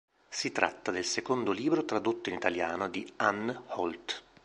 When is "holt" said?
3.67-4.23